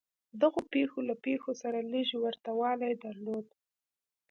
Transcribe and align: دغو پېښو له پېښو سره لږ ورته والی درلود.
دغو 0.41 0.59
پېښو 0.73 0.99
له 1.09 1.15
پېښو 1.25 1.51
سره 1.61 1.79
لږ 1.93 2.09
ورته 2.23 2.49
والی 2.59 2.93
درلود. 3.03 3.45